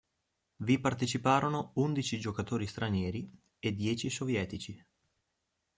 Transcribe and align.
Vi 0.55 0.79
parteciparono 0.79 1.73
undici 1.75 2.19
giocatori 2.19 2.65
stranieri 2.65 3.31
e 3.59 3.75
dieci 3.75 4.09
sovietici. 4.09 4.83